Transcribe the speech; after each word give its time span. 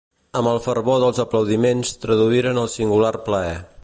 Amb 0.39 0.47
el 0.51 0.61
fervor 0.67 1.03
dels 1.03 1.19
aplaudiments 1.25 1.93
traduïen 2.07 2.63
el 2.63 2.71
singular 2.79 3.15
plaer. 3.29 3.57